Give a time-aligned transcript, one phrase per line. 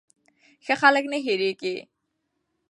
[0.65, 1.75] ښه خلک نه هېریږي.